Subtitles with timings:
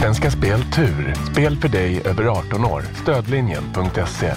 [0.00, 1.14] Svenska Spel Tur.
[1.32, 2.82] Spel för dig över 18 år.
[3.02, 4.32] Stödlinjen.se.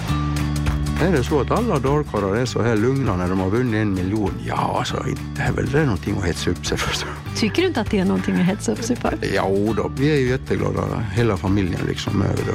[1.01, 3.93] Är det så att alla dalkarlar är så här lugna när de har vunnit en
[3.93, 4.33] miljon?
[4.47, 7.07] Ja, alltså inte är väl det någonting att hetsa upp sig för.
[7.35, 9.17] Tycker du inte att det är någonting att hetsa upp sig för?
[9.35, 12.53] Ja, då, vi är ju jätteglada hela familjen liksom över det.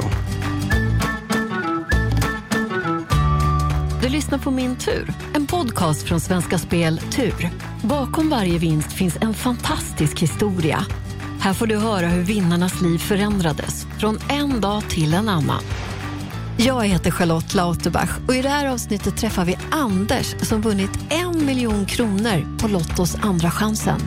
[4.03, 7.51] Du lyssnar på Min tur, en podcast från Svenska Spel Tur.
[7.83, 10.87] Bakom varje vinst finns en fantastisk historia.
[11.45, 15.63] Här får du höra hur vinnarnas liv förändrades från en dag till en annan.
[16.57, 21.47] Jag heter Charlotte Lauterbach och i det här avsnittet träffar vi Anders som vunnit en
[21.47, 24.01] miljon kronor på Lottos andra chansen.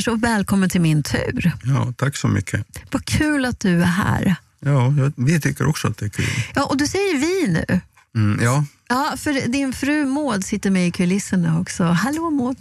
[0.00, 1.52] Anders och välkommen till min tur.
[1.64, 2.66] Ja, tack så mycket.
[2.90, 4.34] Vad kul att du är här.
[4.60, 6.26] Ja, jag- vi tycker också att det är kul.
[6.54, 7.80] Ja, och du säger vi nu.
[8.16, 11.84] Mm, ja, Ja, för din fru Maud sitter med i kulisserna också.
[11.84, 12.56] Hallå Maud!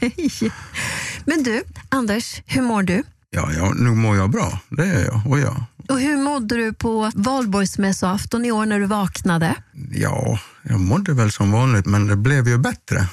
[0.00, 0.30] Hej!
[1.24, 3.02] Men du, Anders, hur mår du?
[3.30, 4.60] ja, ja, nu mår jag bra.
[4.68, 5.22] Det är jag.
[5.26, 9.54] Och ja, Och hur mådde du på valborgsmässoafton i år när du vaknade?
[9.92, 13.06] ja, jag mådde väl som vanligt, men det blev ju bättre.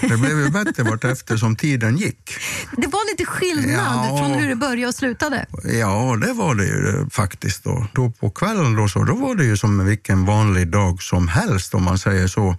[0.00, 2.30] Det blev ju bättre vartefter som tiden gick.
[2.76, 4.18] Det var lite skillnad Ja.
[4.18, 5.46] från hur det började och slutade.
[5.64, 7.64] Ja, det var det ju eh, faktiskt.
[7.64, 11.28] Då, då på kvällen då, så, då var det ju som vilken vanlig dag som
[11.28, 12.56] helst om man säger så.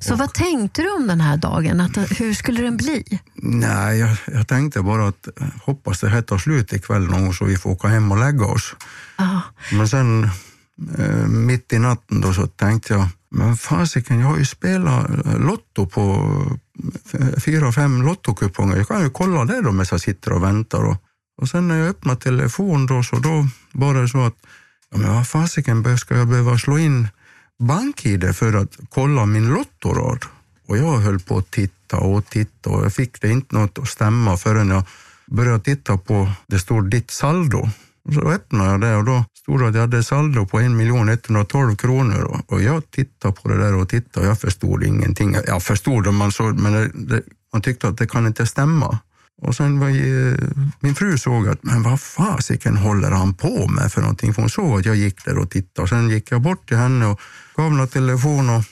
[0.00, 1.80] Så vad tänkte du om den här dagen?
[1.80, 3.20] Att, hur skulle den bli?
[3.34, 7.34] Nej, jag, jag tänkte bara att eh, hoppas det här tar slut ikväll någon gång
[7.34, 8.74] så vi får åka hem och lägga oss.
[9.18, 9.40] Ja,
[9.72, 10.30] Men sen
[10.98, 15.38] eh, mitt i natten då så tänkte jag, men fasiken, jag har ju spelat eh,
[15.38, 16.02] Lotto på
[16.50, 16.56] eh,
[17.44, 18.76] fyra, fem Lottokuponger.
[18.76, 20.84] Jag kan ju kolla det då medan jag sitter och väntar.
[20.84, 20.96] Och,
[21.42, 24.36] och sen när jag öppnar telefon då så då var det så att,
[24.90, 27.08] ja, men vad fasiken ska jag behöva slå in
[27.58, 30.24] BankID för att kolla min Lottorad?
[30.68, 33.88] Och jag höll på att titta och titta och jag fick det inte något att
[33.88, 34.82] stämma förrän jag
[35.26, 37.68] började titta på, det stod ditt saldo.
[38.14, 40.66] Så öppnade jag det och då stod det att jag hade saldo på 1
[41.28, 42.42] 112 kronor.
[42.46, 45.36] Och- jag tittade på det där och tittade och jag förstod ingenting.
[45.46, 47.22] Jag förstod det, man, såg, men det, det,
[47.52, 48.98] man tyckte att det kan inte stämma.
[49.42, 50.38] Och sen var jag,
[50.80, 54.34] min fru såg att, men vad fasiken håller han på med för någonting?
[54.34, 55.82] För hon såg att jag gick där och tittade.
[55.82, 57.20] Och sen gick jag bort till henne och
[57.56, 58.64] gav henne telefon och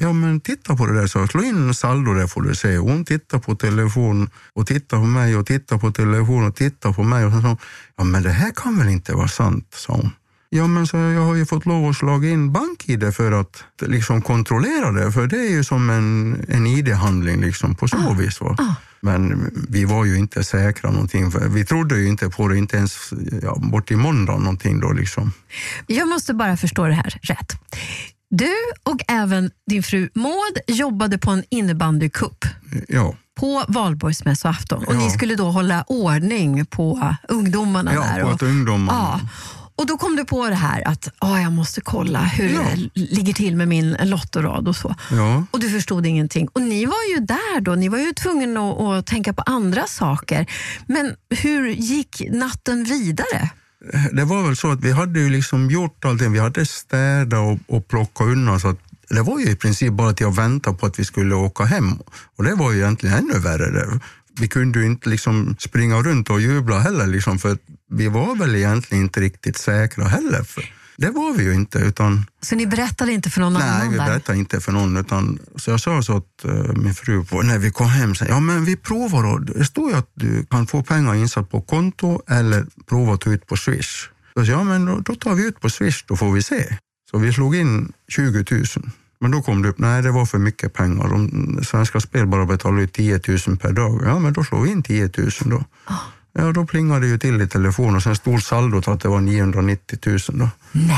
[0.00, 2.76] Ja men titta på det där, så slå in saldo där får du se.
[2.76, 7.02] Hon tittar på telefon och tittar på mig och tittar på telefon och tittar på
[7.02, 7.56] mig och sen sa
[7.96, 10.10] ja men det här kan väl inte vara sant, sa hon.
[10.48, 14.22] Ja men så jag har ju fått lov att slå in BankID för att liksom
[14.22, 18.40] kontrollera det, för det är ju som en, en ID-handling liksom på så vis.
[18.40, 18.76] Va?
[19.00, 22.76] Men vi var ju inte säkra någonting, för vi trodde ju inte på det, inte
[22.76, 23.10] ens
[23.42, 25.32] ja, bort i måndag någonting då liksom.
[25.86, 27.52] Jag måste bara förstå det här rätt.
[28.36, 28.52] Du
[28.82, 32.44] och även din fru Maud jobbade på en innebandycup
[32.88, 33.14] Ja.
[33.40, 34.98] på valborgsmässoafton och Ja.
[34.98, 38.22] ni skulle då hålla ordning på ungdomarna Ja, där.
[38.22, 39.28] på och, ungdomarna- Ja.
[39.76, 42.60] Och då kom du på det här att ah, jag måste kolla hur Ja.
[42.94, 44.94] det ligger till med min lottorad och så.
[45.10, 45.44] Ja.
[45.50, 46.48] Och du förstod ingenting.
[46.52, 49.86] Och ni var ju där då, ni var ju tvungna att, att tänka på andra
[49.86, 50.46] saker.
[50.86, 53.50] Men hur gick natten vidare?
[54.12, 56.32] Det var väl så att vi hade ju liksom gjort allting.
[56.32, 58.60] Vi hade städat och, och plockat undan.
[58.60, 58.78] Så att
[59.08, 61.92] det var ju i princip bara till att vänta på att vi skulle åka hem.
[62.36, 63.70] Och det var ju egentligen ännu värre.
[63.70, 64.00] Där.
[64.40, 67.58] Vi kunde ju inte liksom springa runt och jubla heller, liksom, för
[67.90, 70.42] vi var väl egentligen inte riktigt säkra heller.
[70.42, 70.64] För
[70.96, 71.78] det var vi ju inte.
[71.78, 74.06] utan Så ni berättade inte för någon Nej, annan vi där?
[74.06, 74.96] berättade inte för någon.
[74.96, 78.24] Utan, så jag sa så att eh, min fru, på, när vi kom hem, sa,
[78.24, 79.38] ja men vi provar då.
[79.38, 83.30] Det står ju att du kan få pengar insatt på konto eller prova att ta
[83.30, 84.08] ut på Swish.
[84.34, 86.76] Så jag, ja men då, då tar vi ut på Swish, då får vi se.
[87.10, 88.64] Så vi slog in 20 000.
[89.20, 91.08] Men då kom det upp, nej det var för mycket pengar.
[91.08, 94.02] De, Svenska Spel bara betalar ut 10 000 per dag.
[94.04, 95.64] Ja men då slår vi in 10 000 då.
[96.38, 99.20] Ja, då plingade det ju till i telefon och sen stod saldot att det var
[99.20, 100.48] 990 000 då.
[100.72, 100.96] Nej.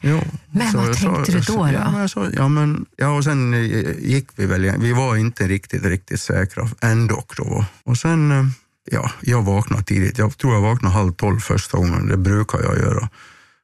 [0.00, 0.20] Jo.
[0.50, 1.90] Men Så vad jag tänkte du då, Ja, då?
[1.90, 3.60] men jag sa, ja, men, ja, och sen eh,
[3.98, 4.80] gick vi väl igen.
[4.80, 7.24] Vi var inte riktigt, riktigt säkra ändå.
[7.36, 7.64] Då.
[7.84, 8.44] Och sen, eh,
[8.90, 10.18] ja, jag vaknade tidigt.
[10.18, 12.06] Jag tror jag vaknade halv tolv första gången.
[12.08, 13.08] Det brukar jag göra.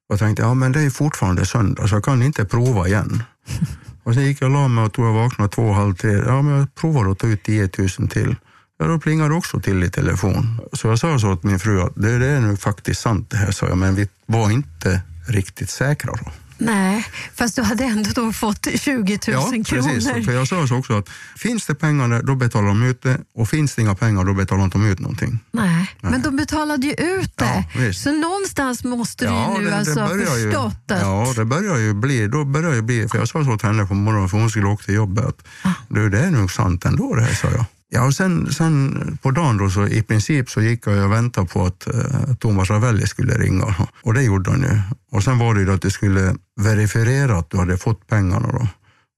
[0.09, 3.23] Och tänkte, ja men det är fortfarande söndag så jag kan inte prova igen.
[4.03, 6.12] och sen gick jag och la mig och tror jag vaknade två, halv tre.
[6.12, 8.37] Ja men jag provar att ta ut 10 000 till.
[8.81, 10.61] Ja, då plingade det också till i telefon.
[10.73, 13.37] Så jag sa så till min fru att det, det är nu faktiskt sant det
[13.37, 16.31] här, sa jag, men vi var inte riktigt säkra då.
[16.62, 19.82] Nej, fast du hade ändå då fått 20 000 Ja, kronor.
[19.88, 20.27] precis.
[20.27, 23.49] För jag sa så också att finns det pengar då betalar de ut det och
[23.49, 25.38] finns det inga pengar, då betalar de inte ut någonting.
[25.53, 27.65] Nej, men de betalade ju ut det.
[27.87, 29.31] Ja, så någonstans måste du
[29.62, 31.00] ju nu alltså ha börjar ju, förstått att...
[31.00, 33.87] Ja, det börjar ju bli, då börjar det bli, för jag sa så till henne
[33.87, 35.69] på morgonen, för hon skulle åka till jobbet, Ah.
[35.88, 37.65] du, det är nog sant ändå det här, sa jag.
[37.93, 41.47] Ja, och sen, sen på dagen då, så i princip så gick jag och väntade
[41.47, 43.65] på att eh, Thomas Ravelli skulle ringa
[44.03, 44.81] och det gjorde han ju.
[45.13, 48.69] Och sen var det ju att du skulle verifiera att du hade fått pengarna då.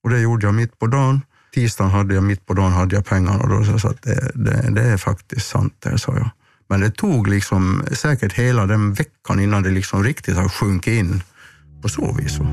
[0.05, 1.21] Och det gjorde jag mitt på dagen.
[1.55, 4.71] Tisdagen hade jag, mitt på dagen hade jag pengarna då, så jag att det, det,
[4.71, 6.31] det är faktiskt sant det, sa jag.
[6.69, 11.23] Men det tog liksom säkert hela den veckan innan det liksom riktigt har sjunkit in
[11.83, 12.37] på så vis.
[12.37, 12.47] Så.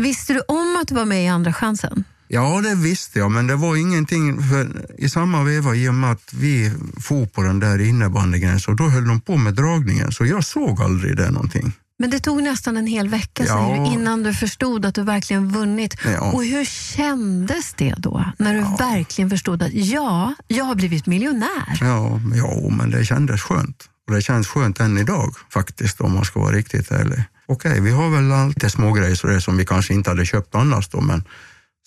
[0.00, 2.04] Visste du om att du var med i Andra chansen?
[2.28, 6.12] Ja, det visste jag, men det var ingenting, för i samma veva i och med
[6.12, 10.26] att vi for på den där innebandygränsen, och då höll de på med dragningen, så
[10.26, 11.72] jag såg aldrig det någonting.
[11.98, 13.86] Men det tog nästan en hel vecka Ja.
[13.86, 15.96] du, innan du förstod att du verkligen vunnit.
[16.04, 16.32] Ja.
[16.32, 18.24] Och hur kändes det då?
[18.38, 21.78] När du verkligen förstod att ja, jag har blivit miljonär.
[21.80, 23.88] Ja, ja, men det kändes skönt.
[24.08, 27.24] Och det känns skönt än idag faktiskt, om man ska vara riktigt ärlig.
[27.50, 31.00] Okej, vi har väl alltid små grejer som vi kanske inte hade köpt annars då,
[31.00, 31.24] men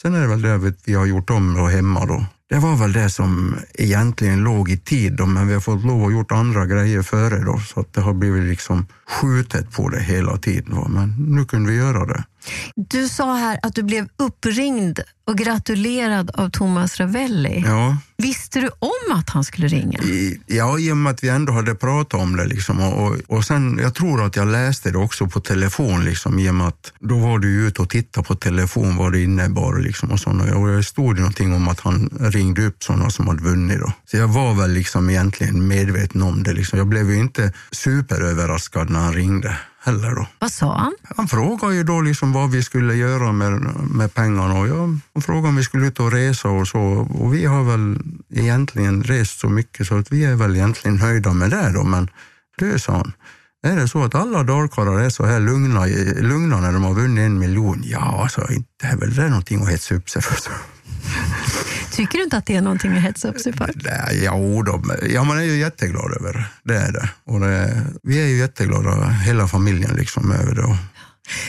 [0.01, 2.25] sen är det väl det vi- vi har gjort om då hemma då.
[2.49, 6.05] Det var väl det som egentligen låg i tid då, men vi har fått lov
[6.05, 9.99] att gjort andra grejer före då, så att det har blivit liksom skjutet på det
[10.01, 10.75] hela tiden.
[10.75, 10.87] va.
[10.89, 12.23] Men nu kunde vi göra det.
[12.75, 17.63] Du sa här att du blev uppringd och gratulerad av Thomas Ravelli.
[17.65, 19.99] Ja, Visste du om att han skulle ringa?
[19.99, 22.45] I, ja, i och med att vi ändå hade pratat om det.
[22.45, 26.39] Liksom, och, och, och sen, jag tror att jag läste det också på telefon, liksom,
[26.39, 29.79] i och med att då var du ute och tittade på telefon vad det innebar.
[29.79, 33.43] Liksom, och, såna, och det stod någonting om att han ringde upp sådana som hade
[33.43, 33.79] vunnit.
[33.79, 33.91] Då.
[34.05, 36.53] Så jag var väl liksom egentligen medveten om det.
[36.53, 36.79] Liksom.
[36.79, 40.15] Jag blev ju inte superöverraskad när han ringde heller.
[40.15, 40.27] Då.
[40.39, 40.95] Vad sa han?
[41.15, 43.51] Han frågade ju då liksom vad vi skulle göra med,
[43.91, 46.81] med pengarna och jag, han frågade om vi skulle ut och resa och så.
[47.19, 47.99] Och vi har väl
[48.33, 51.83] egentligen rest så mycket så att vi är väl egentligen nöjda med det då.
[51.83, 52.09] Men
[52.57, 53.13] du, sa han,
[53.63, 55.85] är det så att alla dalkarlar är så här lugna,
[56.21, 57.81] lugna när de har vunnit en miljon?
[57.85, 60.37] Ja, så inte är väl det någonting att hetsa upp sig för.
[61.91, 63.71] Tycker du inte att det är någonting att hetsa upp sig för?
[63.75, 64.33] Nej, ja,
[64.65, 66.73] då, ja, man är ju jätteglad över det.
[66.73, 67.09] Det är det.
[67.33, 70.77] Och det, vi är ju jätteglada, hela familjen, liksom, över det.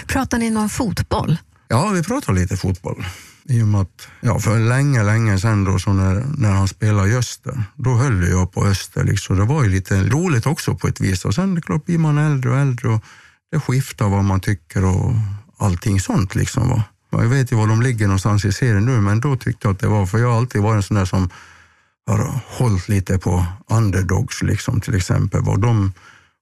[0.07, 1.39] Pratar ni någon fotboll?
[1.69, 3.07] Ja, vi pratar lite fotboll.
[3.49, 7.09] I och med att, ja, för länge, länge sedan då, så när, när han spelade
[7.09, 9.05] i Öster, då höll jag på Öster.
[9.05, 9.39] Liksom.
[9.39, 11.25] Det var ju lite roligt också på ett vis.
[11.25, 13.05] Och sen det klart, blir man äldre och äldre och
[13.53, 15.13] det skiftar vad man tycker och
[15.59, 16.35] allting sånt.
[16.35, 16.83] Liksom, va.
[17.11, 19.81] Jag vet ju var de ligger någonstans i serien nu, men då tyckte jag att
[19.81, 21.31] det var, för jag har alltid varit en sån där som
[22.07, 25.43] har hållit lite på underdogs liksom, till exempel.
[25.43, 25.93] Var de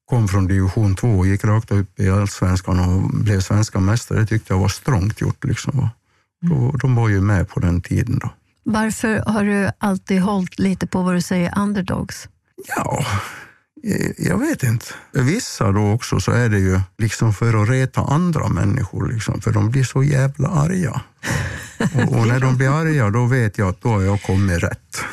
[0.04, 4.20] kom från division 2 och gick rakt upp i allsvenskan och blev svenska mästare.
[4.20, 5.44] Det tyckte jag var strångt gjort.
[5.44, 5.88] Liksom.
[6.40, 8.18] Då, de var ju med på den tiden.
[8.18, 8.30] då.
[8.64, 12.28] Varför har du alltid hållit lite på vad du säger underdogs?
[12.76, 13.06] Ja,
[13.84, 14.86] eh, jag vet inte.
[15.12, 19.52] Vissa då också så är det ju liksom för att reta andra människor, liksom, för
[19.52, 21.00] de blir så jävla arga.
[21.94, 25.04] Och, och när de blir arga då vet jag att då har jag kommit rätt.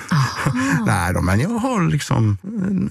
[0.85, 2.37] Nej då, men jag har liksom,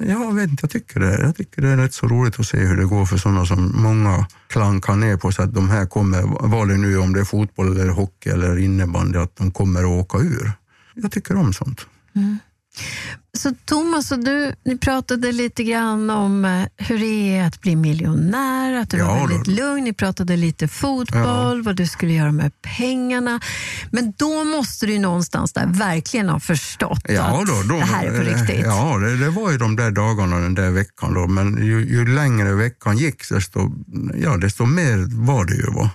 [0.01, 1.21] jag vet inte, jag tycker det.
[1.21, 3.83] Jag tycker det är rätt så roligt att se hur det går för sådana som
[3.83, 7.25] många klankar ner på så att de här kommer, vad det nu om det är
[7.25, 10.53] fotboll eller hockey eller innebandy, att de kommer att åka ur.
[10.95, 11.87] Jag tycker om sånt.
[13.39, 17.77] Så Thomas och du, ni pratade lite grann om eh, hur det är att bli
[17.77, 19.27] miljonär, att du Ja, var då.
[19.27, 19.85] väldigt lugn.
[19.85, 23.41] Ni pratade lite fotboll, vad du skulle göra med pengarna.
[23.91, 27.85] Men då måste du ju någonstans där verkligen ha förstått Ja, att då, då, det
[27.85, 28.67] här är på eh, riktigt.
[28.67, 31.15] Ja, det, det var ju de där dagarna, den där veckan.
[31.15, 31.27] Då.
[31.27, 33.73] Men ju, ju längre veckan gick, desto,
[34.15, 35.67] ja, desto mer var det ju.
[35.71, 35.91] Va?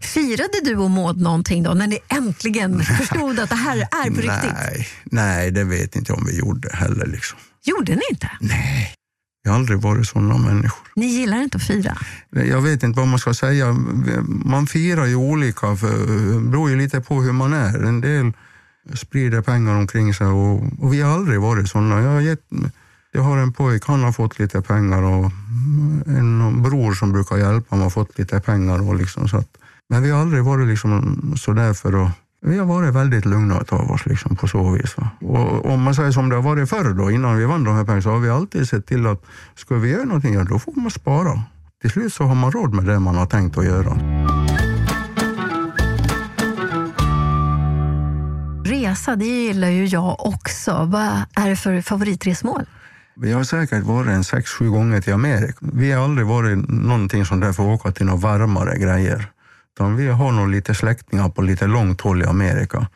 [0.00, 4.20] Firade du och Maud någonting då, när ni äntligen förstod att det här är på
[4.20, 4.52] riktigt?
[4.52, 7.06] Nej, nej, det vet inte om vi gjorde heller.
[7.06, 7.38] Liksom.
[7.62, 8.30] Gjorde ni inte?
[8.40, 8.94] Nej,
[9.44, 10.86] vi har aldrig varit sådana människor.
[10.96, 11.96] Ni gillar inte att fira?
[12.30, 13.72] Jag vet inte vad man ska säga.
[14.26, 15.88] Man firar ju olika, för
[16.34, 17.82] det beror ju lite på hur man är.
[17.84, 18.32] En del
[18.94, 22.00] sprider pengar omkring sig och, och vi har aldrig varit sådana.
[22.00, 22.44] Jag har, gett,
[23.12, 25.30] jag har en pojk, han har fått lite pengar och
[26.06, 28.88] en bror som brukar hjälpa honom har fått lite pengar.
[28.88, 29.48] Och liksom, så att,
[29.88, 32.10] men vi har aldrig varit liksom sådär för att
[32.42, 34.96] vi har varit väldigt lugna av oss liksom, på så vis.
[34.96, 35.08] va.
[35.20, 37.84] Och om man säger som det har varit förr då, innan vi vann de här
[37.84, 39.24] pengarna, så har vi alltid sett till att
[39.54, 41.42] ska vi göra någonting, ja, då får man spara.
[41.80, 43.96] Till slut så har man råd med det man har tänkt att göra.
[48.64, 50.84] Resa, det gillar ju jag också.
[50.84, 52.66] Vad är det för favoritresmål?
[53.22, 55.58] Vi har säkert varit en sex, sju gånger till Amerika.
[55.60, 59.26] Vi har aldrig varit någonting som där för att åka till några varmare grejer.
[59.74, 62.86] Utan vi har nog lite släktingar på lite långt håll i Amerika.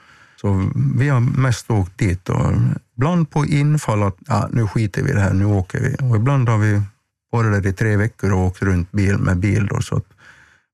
[0.40, 2.52] Så vi har mest åkt dit och
[2.96, 5.96] ibland på infall att ja, nu skiter vi i det här, nu åker vi.
[6.10, 6.82] Och ibland har vi
[7.32, 9.66] varit där i tre veckor och åkt runt bil med bil.
[9.66, 10.06] Då, så att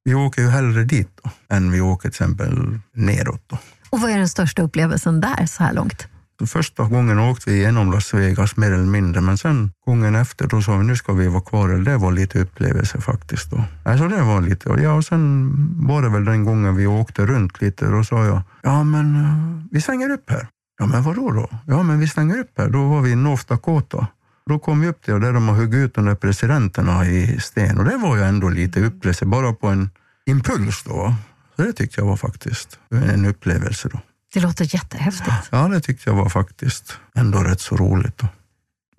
[0.04, 3.42] vi åker ju hellre dit då, än vi åker till exempel neråt.
[3.46, 3.58] Då.
[3.90, 6.09] Och vad är den största upplevelsen där så här långt?
[6.46, 10.62] Första gången åkte vi genom Las Vegas mer eller mindre, men sen gången efter då
[10.62, 11.68] sa vi nu ska vi vara kvar.
[11.68, 13.50] Det var lite upplevelse faktiskt.
[13.50, 13.64] Då.
[13.84, 15.50] Alltså det var lite, ja, och sen
[15.86, 17.86] var det väl den gången vi åkte runt lite.
[17.86, 20.48] Då sa jag, ja men eh, vi svänger upp här.
[20.78, 21.48] Ja men vadå då?
[21.66, 22.68] Ja men vi svänger upp här.
[22.68, 24.06] Då var vi i North Dakota.
[24.46, 27.78] Då kom vi upp till där de har huggit ut de där presidenterna i sten
[27.78, 29.90] och det var ju ändå lite upplevelse, bara på en
[30.26, 31.14] impuls då.
[31.56, 34.00] Så det tyckte jag var faktiskt en upplevelse då.
[34.32, 35.48] Det låter jättehäftigt.
[35.50, 38.18] Ja, det tyckte jag var faktiskt ändå rätt så roligt.
[38.18, 38.28] Då.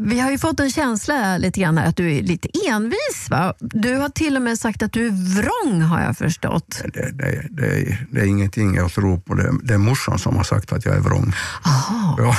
[0.04, 3.30] Vi har ju fått en känsla lite grann här att du är lite envis.
[3.30, 3.54] Va?
[3.60, 6.82] Du har till och med sagt att du är vrång har jag förstått.
[6.94, 9.34] Det, det, det, det är ingenting jag tror på.
[9.34, 11.34] Det, det är morsan som har sagt att jag är vrång.
[11.66, 12.16] Aha.
[12.18, 12.36] Ja.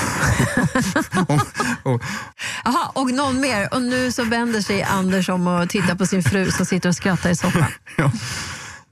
[1.28, 2.02] och, och,
[2.64, 3.74] Aha, och någon mer.
[3.74, 6.96] Och nu så vänder sig Anders om och tittar på sin fru som sitter och
[6.96, 7.64] skrattar i soffan.
[7.96, 8.12] ja.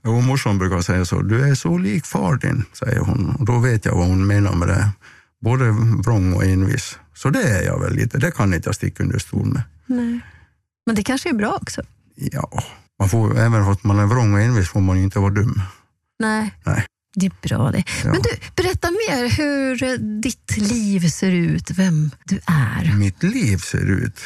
[0.03, 3.37] Och morsan brukar säga så, du är så lik far din, säger hon.
[3.39, 4.89] Och då vet jag vad hon menar med det.
[5.41, 5.71] Både
[6.05, 6.99] vrång och envis.
[7.15, 9.63] Så det är jag väl lite, det kan inte jag sticka under stol med.
[9.87, 10.21] Nej.
[10.87, 11.83] Men det kanske är bra också?
[12.15, 12.63] Ja,
[12.99, 15.63] man får, även fast man är vrång och envis får man ju inte vara dum.
[16.19, 16.55] Nej.
[16.65, 16.87] Nej.
[17.15, 17.85] Det är bra det.
[18.05, 18.11] Ja.
[18.11, 22.97] Men du, berätta mer hur eh, ditt liv ser ut, vem du är.
[22.97, 24.21] Mitt liv ser ut.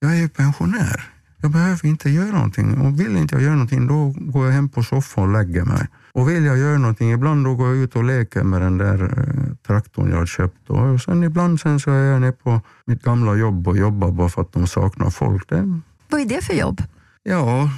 [0.00, 1.13] Jag är ju pensionär.
[1.44, 2.80] Jag behöver inte göra någonting.
[2.80, 5.88] Och vill inte jag göra någonting, då går jag hem på soffan och lägger mig.
[6.12, 9.02] Och vill jag göra någonting, ibland då går jag ut och leker med den där
[9.02, 10.70] eh, traktorn jag har köpt.
[10.70, 14.28] Och sen ibland sen så är jag nere på mitt gamla jobb och jobbar bara
[14.28, 15.48] för att de saknar folk.
[15.48, 16.82] Det, Vad är det för jobb?
[17.22, 17.70] ja,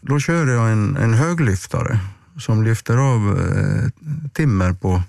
[0.00, 1.98] då kör jag en, en höglyftare
[2.38, 3.88] som lyfter av eh,
[4.32, 5.02] timmer på,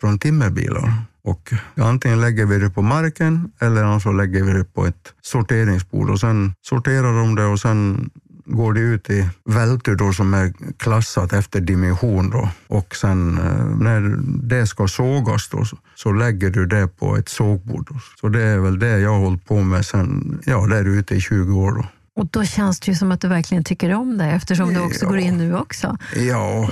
[0.00, 0.92] från timmerbilar.
[1.24, 6.10] Och antingen lägger vi det på marken eller så lägger vi det på ett sorteringsbord
[6.10, 8.10] och sen sorterar de det och sen
[8.46, 12.30] går det ut i vältor då som är klassat efter dimension.
[12.30, 12.48] Då.
[12.66, 14.16] Och sen eh, när
[14.48, 17.86] det ska sågas då, så- så lägger du det på ett sågbord.
[17.90, 18.00] Då.
[18.20, 21.20] Så det är väl det jag har hållit på med sen, ja, där ute i
[21.20, 21.72] 20 år.
[21.72, 21.84] Då.
[22.22, 25.04] Och då känns det ju som att du verkligen tycker om det eftersom du också
[25.04, 25.08] Ja.
[25.08, 25.96] går in nu också.
[26.16, 26.70] Ja,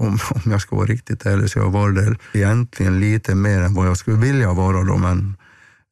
[0.00, 3.74] om, om jag ska vara riktigt ärlig så jag varit där egentligen lite mer än
[3.74, 5.36] vad jag skulle vilja vara då, men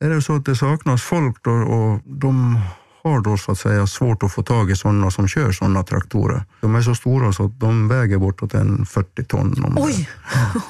[0.04, 2.60] är det så att det saknas folk då, och de
[3.02, 6.44] har då så att säga svårt att få tag i sådana som kör sådana traktorer.
[6.60, 9.64] De är så stora så att de väger bortåt en 40 ton.
[9.64, 9.82] Om det.
[9.82, 10.08] Oj!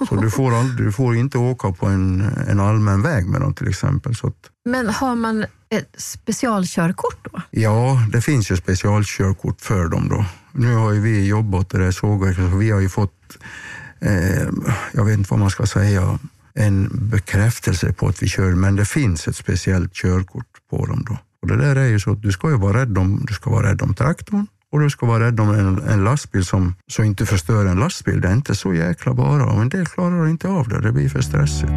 [0.09, 3.69] Så du får, du får inte åka på en, en allmän väg med dem till
[3.69, 4.15] exempel.
[4.17, 7.41] Så att, Men har man ett specialkörkort då?
[7.51, 10.25] Ja, det finns ju specialkörkort för dem då.
[10.53, 13.13] Nu har ju vi jobbat åt det sågverket så vi har ju fått,
[14.01, 14.49] eh,
[14.93, 16.19] jag vet inte vad man ska säga,
[16.55, 21.19] en bekräftelse på att vi kör, men det finns ett speciellt körkort på dem då.
[21.43, 23.51] Och det där är ju så att du ska ju vara rädd om, du ska
[23.51, 27.03] vara rädd om traktorn och du ska vara rädd om en, en lastbil som så
[27.03, 28.21] inte förstör en lastbil.
[28.21, 29.47] Det är inte så jäkla bara.
[29.47, 31.73] Och en del klarar inte av det, det blir för stressigt.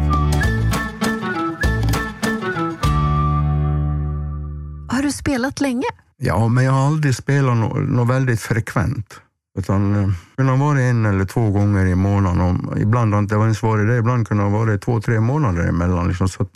[4.88, 5.86] Har du spelat länge?
[6.16, 9.20] Ja, men jag har aldrig spelat något nå väldigt frekvent.
[9.58, 12.40] Utan eh, kunnat vara en eller två gånger i månaden.
[12.40, 13.96] Och ibland har det inte ens varit det.
[13.96, 16.08] Ibland kunde det ha varit två, tre månader emellan.
[16.08, 16.28] Liksom.
[16.28, 16.46] Så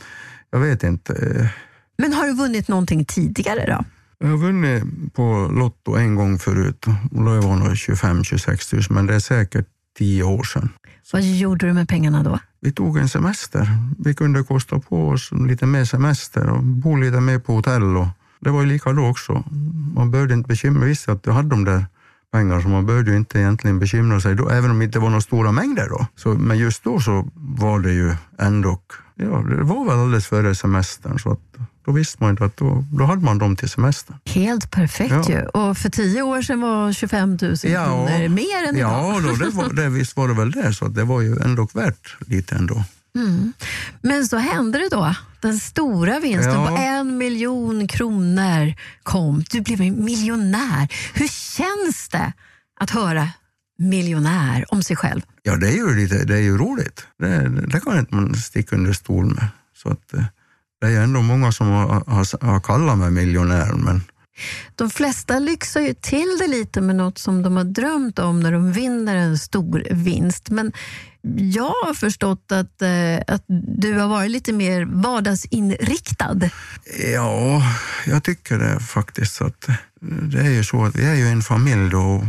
[0.50, 1.50] jag vet inte.
[1.99, 3.85] Men har du vunnit någonting tidigare då?
[4.19, 6.87] Jag har vunnit på Lotto en gång förut.
[7.11, 9.67] Och då var det 25-26 000, men det är säkert
[9.99, 10.69] tio år sedan.
[11.12, 12.38] Vad gjorde du med pengarna då?
[12.61, 13.69] Vi tog en semester.
[13.99, 17.97] Vi kunde kosta på oss lite mer semester och bo lite mer på hotell.
[17.97, 18.07] Och
[18.41, 19.45] det var ju lika då också.
[19.95, 21.15] Man behövde inte bekymra sig.
[21.15, 21.87] Att du hade de där
[22.37, 25.09] pengar så man behövde ju inte egentligen bekymra sig då, även om det inte var
[25.09, 26.07] några stora mängder då.
[26.16, 28.81] Så, men just då så var det ju ändå,
[29.14, 31.40] ja det var väl alldeles före semestern så att
[31.87, 34.16] då visste man inte att då, då hade man dem till semestern.
[34.25, 35.28] Helt perfekt Ja.
[35.28, 35.47] ju.
[35.47, 37.85] Och för tio år sedan var 25 000 Ja.
[37.85, 39.14] kronor mer än idag.
[39.14, 41.69] Ja, det var, det, visst var det väl det, så att det var ju ändå
[41.75, 42.85] värt lite ändå.
[43.16, 43.52] Mm.
[44.02, 45.14] Men så hände det då.
[45.47, 46.67] Den stora vinsten Ja.
[46.69, 49.45] på en miljon kronor kom.
[49.50, 50.88] Du blev en miljonär.
[51.15, 52.33] Hur känns det
[52.81, 53.29] att höra
[53.79, 55.21] miljonär om sig själv?
[55.43, 57.07] Ja, det är ju, lite, det är ju roligt.
[57.19, 59.49] Det, det kan inte man sticka under stol med.
[59.76, 60.25] Så att, eh,
[60.81, 64.03] det är ändå många som har, har, har kallat mig miljonär, men
[64.75, 68.52] de flesta lyxar ju till det lite med något som de har drömt om när
[68.52, 70.50] de vinner en stor vinst.
[70.50, 70.73] Men
[71.38, 73.45] jag har förstått att, eh, att
[73.81, 76.50] du har varit lite mer vardagsinriktad.
[77.12, 77.62] Ja,
[78.07, 79.40] jag tycker det faktiskt.
[79.40, 79.69] att
[80.00, 82.00] Det är ju så att vi är ju en familj då.
[82.00, 82.23] och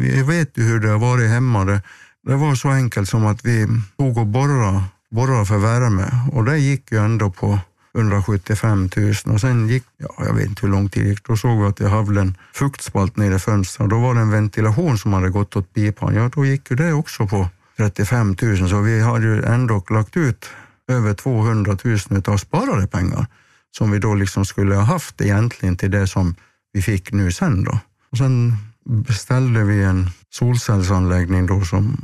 [0.00, 1.64] Vi vet ju hur det har varit hemma.
[1.64, 1.82] Det,
[2.26, 3.66] det var så enkelt som att vi
[3.98, 7.58] tog och borrade, borrade för värme och det gick ju ändå på
[7.98, 11.36] 175 000 och sen gick, ja, jag vet inte hur lång tid det gick, då
[11.36, 14.30] såg vi att jag hade en fuktspalt nere i fönstret och då var det en
[14.30, 16.14] ventilation som hade gått åt pipan.
[16.14, 20.16] Ja, då gick ju det också på 35 000 så vi hade ju ändå lagt
[20.16, 20.50] ut
[20.88, 23.26] över 200 000 av sparade pengar
[23.70, 26.34] som vi då liksom skulle ha haft egentligen till det som
[26.72, 27.78] vi fick nu sen då.
[28.10, 31.96] Och sen beställde vi en solcellsanläggning då som,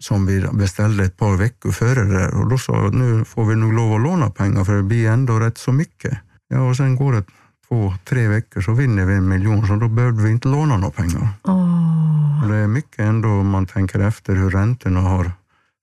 [0.00, 3.44] som vi beställde ett par veckor före det där och då sa att nu får
[3.44, 6.18] vi nog lov att låna pengar för det blir ändå rätt så mycket.
[6.48, 7.24] Ja, och sen går det
[7.68, 10.92] två, tre veckor så vinner vi en miljon så då behövde vi inte låna några
[10.92, 11.28] pengar.
[12.42, 15.32] Och det är mycket ändå om man tänker efter hur räntorna har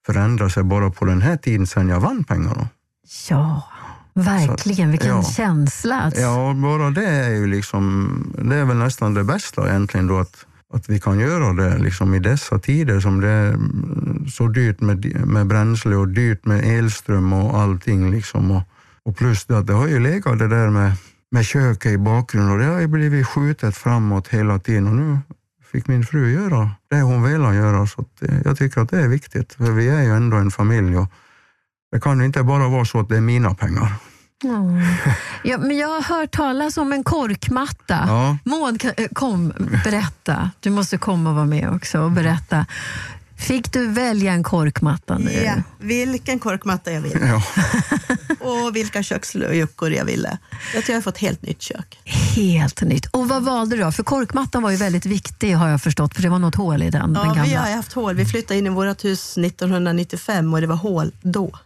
[0.06, 2.70] förändrat sig bara på den här tiden sedan jag vann pengarna.
[3.30, 3.64] ja,
[4.14, 4.92] verkligen.
[4.92, 5.24] Vilken ja.
[5.24, 6.12] känsla.
[6.16, 10.46] Ja, bara det är ju liksom, det är väl nästan det bästa egentligen då att,
[10.74, 13.58] att vi kan göra det liksom i dessa tider som det är
[14.30, 18.52] så dyrt med, med bränsle och dyrt med elström och allting liksom.
[18.52, 18.62] Och,
[19.04, 20.92] och plus det att det har ju legat det där med,
[21.32, 25.20] med köket i bakgrunden och det har ju blivit skjutet framåt hela tiden och nu
[25.72, 29.02] fick min fru göra det hon ville göra så att eh, jag tycker att det
[29.02, 31.12] är viktigt för vi är ju ändå en familj och
[31.92, 33.92] det kan ju inte bara vara så att det är mina pengar.
[34.44, 34.62] Ja.
[35.44, 38.04] Ja, men jag har hört talas om en korkmatta.
[38.08, 38.38] Ja.
[38.44, 39.54] Maud, eh, kom,
[39.84, 40.52] berätta.
[40.60, 42.66] Du måste komma och vara med också och berätta.
[43.38, 45.32] Fick du välja en korkmatta nu?
[45.32, 47.42] Ja, vilken korkmatta jag ville Ja.
[48.40, 50.38] och vilka köksluckor jag ville.
[50.74, 52.00] Jag tror jag har fått helt nytt kök.
[52.36, 53.06] Helt nytt.
[53.06, 53.92] Och vad valde du då?
[53.92, 56.90] För korkmattan var ju väldigt viktig har jag förstått, för det var något hål i
[56.90, 57.60] den, den Ja, vi gamla.
[57.60, 58.16] har haft hål.
[58.16, 61.58] Vi flyttade in i vårt hus 1995 och det var hål då.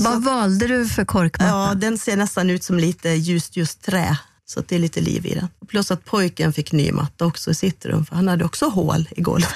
[0.00, 1.50] Vad valde du för korkmatta?
[1.50, 5.00] Ja, den ser nästan ut som lite ljust just trä, så att det är lite
[5.00, 5.48] liv i den.
[5.68, 9.08] Plus att pojken fick ny matta också i sitt rum, för han hade också hål
[9.16, 9.54] i golvet.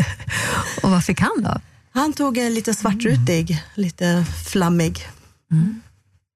[0.82, 1.60] Och vad fick han då?
[1.92, 5.08] Han tog en lite svartrutig, lite flammig.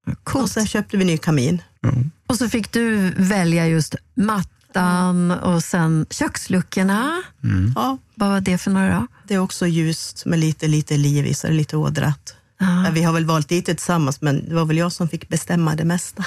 [0.07, 0.53] Och Coolt.
[0.53, 1.63] sen köpte vi ny kamin.
[2.27, 7.23] Och så fick du välja just mattan och sen köksluckorna.
[7.75, 11.35] Ja, Vad var det för några det är också ljust med lite, lite liv i,
[11.35, 12.36] så det är lite ådrat.
[12.59, 12.91] Ja.
[12.93, 15.85] Vi har väl valt dit tillsammans, men det var väl jag som fick bestämma det
[15.85, 16.25] mesta.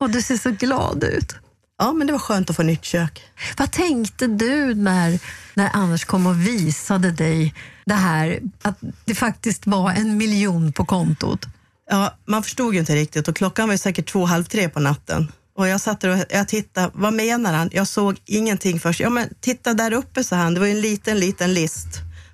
[0.00, 1.34] Och du ser så glad ut.
[1.78, 3.22] Ja, men det var skönt att få nytt kök.
[3.58, 5.18] Vad tänkte du när,
[5.54, 7.54] när Anders kom och visade dig
[7.86, 11.46] det här, att det faktiskt var en miljon på kontot?
[11.90, 15.32] Ja, man förstod ju inte riktigt och klockan var säkert två, halv tre på natten.
[15.56, 17.70] Och jag satt och jag tittade, vad menar han?
[17.72, 19.00] Jag såg ingenting först.
[19.00, 20.54] Ja, men titta där uppe, sa han.
[20.54, 21.88] Det var en liten, liten list.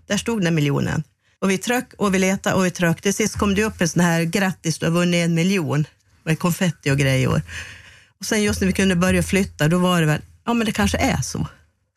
[0.07, 1.03] Där stod den miljonen.
[1.43, 3.01] Och vi tröck och vi letade och vi tröck.
[3.03, 5.85] Till sist kom det upp en sån här, grattis, du har vunnit en miljon.
[6.25, 7.43] Med konfetti och grejer.
[8.21, 10.73] Och sen just när vi kunde börja flytta, då var det väl, ja men det
[10.73, 11.47] kanske är så.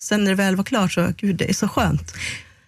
[0.03, 2.13] Sen när det väl var klart så, gud det är så skönt.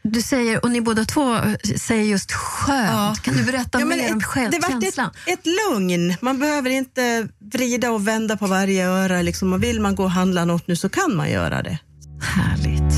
[0.01, 1.37] Du säger, och ni båda två
[1.77, 2.89] säger just skönt.
[2.91, 3.15] Ja.
[3.23, 5.09] Kan du berätta Ja, mer om ett- själv, det vart känslan?
[5.27, 6.15] ett, ett lugn.
[6.21, 9.21] Man behöver inte vrida och vända på varje öra.
[9.21, 9.59] Liksom.
[9.61, 11.77] Vill man gå och handla något nu så kan man göra det.
[12.21, 12.93] Härligt.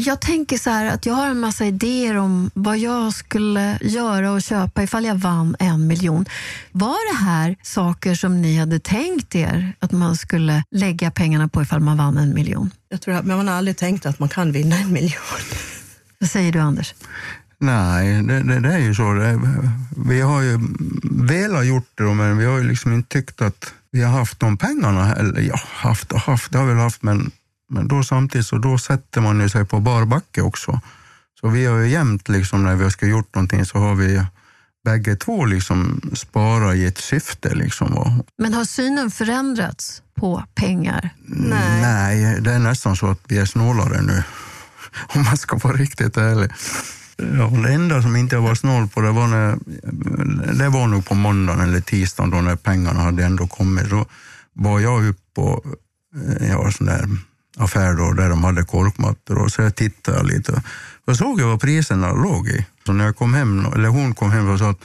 [0.00, 4.32] Jag tänker så här att jag har en massa idéer om vad jag skulle göra
[4.32, 6.24] och köpa ifall jag vann en miljon.
[6.72, 11.62] Var det här saker som ni hade tänkt er att man skulle lägga pengarna på
[11.62, 12.70] ifall man vann en miljon?
[12.88, 15.20] Jag tror att, man har aldrig tänkt att man kan vinna en miljon.
[16.18, 16.94] Vad säger du Anders?
[17.58, 19.12] Nej, det, det, det är ju så.
[19.12, 19.40] Det,
[20.08, 20.58] vi har ju
[21.02, 24.56] velat gjort det, men vi har ju liksom inte tyckt att vi har haft de
[24.56, 25.14] pengarna.
[25.14, 27.30] Eller ja, haft och haft, det har vi väl haft, men,
[27.68, 30.80] men då samtidigt så då sätter man ju sig på bar backe också.
[31.40, 34.22] Så vi har ju jämt, liksom, när vi ska gjort någonting, så har vi
[34.84, 37.54] bägge två liksom sparat i ett syfte.
[37.54, 41.10] Liksom, och, Men har synen förändrats på pengar?
[41.26, 41.82] Nej.
[41.82, 44.22] Nej, det är nästan så att vi är snålare nu.
[45.14, 46.50] Om man ska vara riktigt ärlig.
[47.16, 49.58] Ja, det enda som inte var snål på det var när,
[50.58, 53.90] det var nog på måndagen eller tisdagen då när pengarna hade ändå kommit.
[53.90, 54.06] Då
[54.52, 55.64] var jag uppe på
[56.16, 57.08] eh, ja, sån där
[57.56, 60.62] affär då, där de hade korkmattor och så jag tittade lite.
[61.06, 62.66] Då såg jag vad priserna låg i.
[62.86, 64.84] Så när jag kom hem, eller hon kom hem och sa att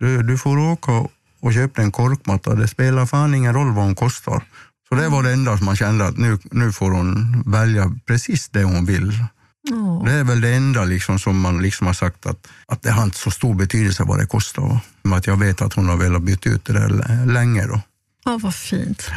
[0.00, 0.92] du, du får åka
[1.40, 4.42] och köpa en korkmatta, det spelar fan ingen roll vad hon kostar.
[4.88, 8.48] Så det var det enda som man kände att nu, nu får hon välja precis
[8.48, 9.12] det hon vill.
[9.72, 10.04] Åh.
[10.04, 13.02] Det är väl det enda liksom som man liksom har sagt att, att det har
[13.02, 14.78] inte så stor betydelse vad det kostar.
[15.02, 17.66] Men att jag vet att hon har velat byta ut det där länge.
[17.66, 17.80] Då.
[18.24, 19.10] Ja, vad fint.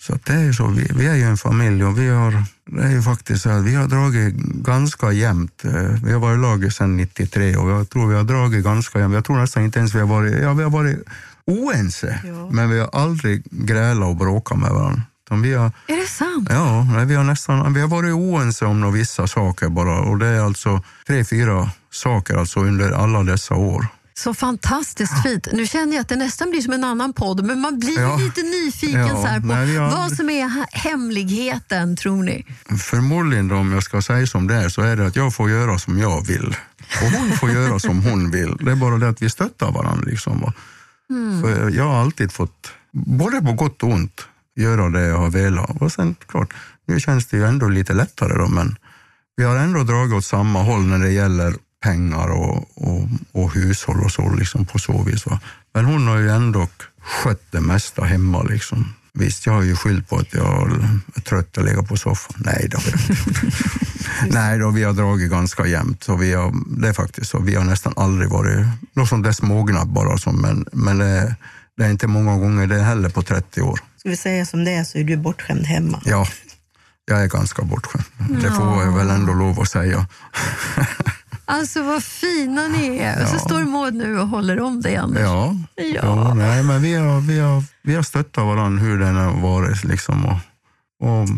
[0.00, 2.82] Så det är ju så, vi, vi är ju en familj och vi har, det
[2.82, 4.34] är ju faktiskt så att vi har dragit
[4.64, 5.64] ganska jämnt.
[5.64, 5.72] Eh,
[6.04, 9.14] Vi har varit i laget sedan 93 och jag tror vi har dragit ganska jämnt.
[9.14, 10.98] Jag tror nästan inte ens vi har varit, ja vi har varit
[11.46, 12.50] oense, Ja.
[12.50, 15.02] men vi har aldrig grälat och bråkat med varandra.
[15.42, 16.48] Vi har, Är det sant?
[16.50, 20.18] ja, nej, vi har nästan, vi har varit oense om några vissa saker bara och
[20.18, 23.86] det är alltså tre, fyra saker alltså under alla dessa år.
[24.22, 25.48] Så fantastiskt fint.
[25.52, 28.16] Nu känner jag att det nästan blir som en annan podd, men man blir Ja.
[28.16, 32.46] lite nyfiken Ja, så här på nej, har- vad som är he- hemligheten, tror ni?
[32.78, 35.78] Förmodligen om jag ska säga som det är, så är det att jag får göra
[35.78, 36.56] som jag vill.
[37.02, 38.56] Och hon får göra som hon vill.
[38.60, 40.04] Det är bara det att vi stöttar varandra.
[40.10, 40.40] Liksom.
[40.40, 40.52] va.
[41.42, 44.20] För jag har alltid fått, både på gott och ont,
[44.56, 45.82] göra det jag har velat.
[45.82, 46.52] Och sen klart,
[46.86, 48.76] nu känns det ju ändå lite lättare då, men
[49.36, 54.00] vi har ändå dragit åt samma håll när det gäller pengar och, och, och hushåll
[54.04, 55.26] och så, liksom på så vis.
[55.26, 55.40] Va?
[55.74, 56.68] Men hon har ju ändå
[57.00, 58.42] skött det mesta hemma.
[58.42, 58.94] Liksom.
[59.12, 60.72] Visst, jag har ju skyllt på att jag
[61.14, 62.42] är trött och ligger på soffan.
[62.44, 62.94] Nej, gjort.
[64.30, 66.04] Nej, då, vi har dragit ganska jämnt.
[66.04, 67.38] Så vi har, det är faktiskt så.
[67.38, 70.18] Vi har nästan aldrig varit något sånt där smågnabb bara.
[70.18, 71.36] Som, men men det,
[71.76, 73.80] det är inte många gånger det heller på 30 år.
[73.96, 76.02] Ska vi säga som det är så är du bortskämd hemma.
[76.04, 76.26] Ja,
[77.04, 78.04] jag är ganska bortskämd.
[78.42, 80.06] Det får jag väl ändå lov att säga.
[81.50, 83.22] Alltså vad fina ni är.
[83.22, 83.40] Och så Ja.
[83.40, 85.22] står Maud nu och håller om dig, Anders.
[85.22, 85.84] Ja, Ja.
[85.94, 89.84] ja nej, men vi har, vi, har, vi har stöttat varandra hur den har varit.
[89.84, 90.38] Liksom, och,
[91.08, 91.28] och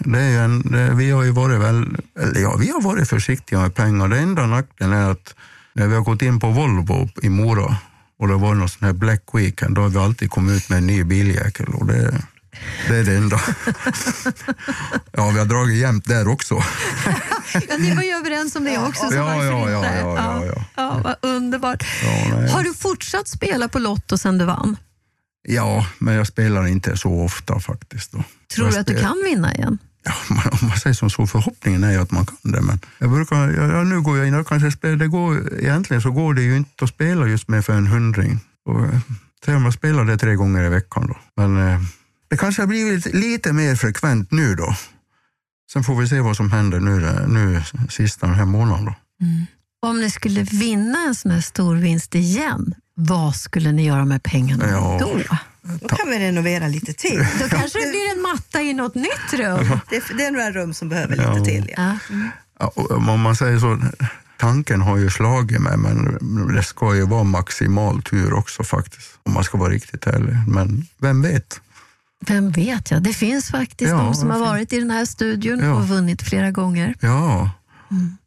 [0.00, 3.60] det är en, det, vi har ju varit väl, eller ja, vi har varit försiktiga
[3.60, 4.08] med pengar.
[4.08, 5.34] Det enda nackdelen är att
[5.74, 7.76] när vi har gått in på Volvo i Mora
[8.18, 10.78] och det var någon sån här Black Weekend, då har vi alltid kommit ut med
[10.78, 11.66] en ny biljäkel.
[11.74, 12.22] Och det,
[12.88, 13.40] det är det enda.
[15.12, 16.62] ja, vi har dragit jämnt där också.
[17.68, 19.98] Ja, ni var ju överens om det också, så Ja, varför ja, ja, inte?
[19.98, 20.64] ja, ja, ja.
[20.76, 21.84] ja, vad underbart.
[22.02, 22.52] Ja.
[22.52, 24.76] Har du fortsatt spela på Lotto sen du vann?
[25.48, 28.12] Ja, men jag spelar inte så ofta faktiskt.
[28.12, 28.24] Då.
[28.54, 29.78] Tror jag du att du kan vinna igen?
[30.04, 30.12] Ja,
[30.62, 32.60] om man säger som så, förhoppningen är ju att man kan det.
[32.60, 36.02] Men jag brukar, ja, ja, nu går jag in och kanske spelar, det går, egentligen
[36.02, 38.40] så går det ju inte att spela just med för en hundring.
[38.64, 38.80] Och,
[39.46, 41.16] eh, om jag spelar det tre gånger i veckan då.
[41.36, 41.80] Men eh,
[42.32, 44.76] det kanske har blivit lite, lite mer frekvent nu då.
[45.72, 48.94] Sen får vi se vad som händer nu, nu sista den här månaden då.
[49.88, 54.22] Om ni skulle vinna en sån här stor vinst igen, vad skulle ni göra med
[54.22, 54.98] pengarna Ja.
[55.00, 55.20] då?
[55.80, 57.18] Då kan vi renovera lite till.
[57.40, 59.78] Då kanske det blir en matta i något nytt rum.
[59.90, 61.32] Det, det är några rum som behöver Ja.
[61.34, 61.74] lite till.
[61.76, 61.98] Ja.
[62.10, 62.72] Ja.
[62.76, 63.78] Ja, om man säger så,
[64.36, 66.18] tanken har ju slagit mig, men
[66.54, 69.08] det ska ju vara maximal tur också faktiskt.
[69.22, 70.36] Om man ska vara riktigt ärlig.
[70.48, 71.60] Men vem vet?
[72.26, 73.02] Vem vet jag?
[73.02, 75.72] Det finns faktiskt Ja, de som har varit i den här studion Ja.
[75.74, 76.94] och vunnit flera gånger.
[77.00, 77.50] Ja,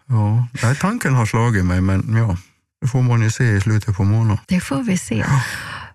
[0.07, 0.47] ja.
[0.63, 2.37] Nej, tanken har slagit mig, men ja,
[2.81, 4.37] det får man ju se i slutet på månaden.
[4.47, 5.25] Det får vi se.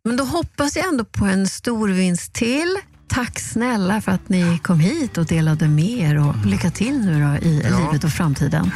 [0.04, 2.76] Men då hoppas jag ändå på en stor vinst till.
[3.08, 7.12] Tack snälla för att ni kom hit och delade med er och lycka till nu
[7.20, 7.78] då i Ja.
[7.78, 8.70] livet och framtiden.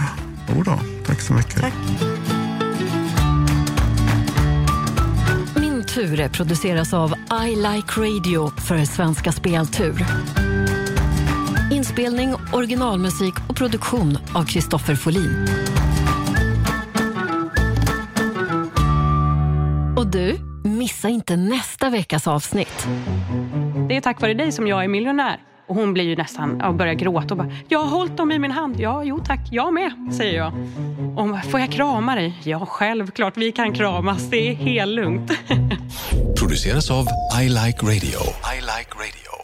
[0.48, 1.60] Jo då, tack så mycket.
[1.60, 1.72] Tack.
[5.94, 7.14] Ture produceras av
[7.46, 10.06] I Like Radio för Svenska Speltur.
[11.72, 15.46] Inspelning, originalmusik och produktion av Kristoffer Folin.
[19.96, 22.86] Och du, missa inte nästa veckas avsnitt.
[23.88, 25.53] Det är tack vare dig som jag är miljonär.
[25.66, 28.38] Och hon blir ju nästan, och börjar gråta och bara, jag har hållit dem i
[28.38, 28.80] min hand.
[28.80, 30.52] Ja, jo tack, jag med, säger jag.
[31.16, 32.40] Och hon bara, får jag krama dig?
[32.44, 35.32] Ja, självklart, vi kan kramas, det är helt lugnt.
[36.38, 37.06] produceras av
[37.42, 38.20] I Like Radio.
[38.54, 39.43] I like radio.